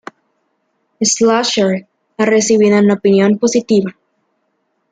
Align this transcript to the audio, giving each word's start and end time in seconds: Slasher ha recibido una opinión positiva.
Slasher 0.99 1.87
ha 2.17 2.25
recibido 2.25 2.79
una 2.79 2.95
opinión 2.95 3.37
positiva. 3.37 3.95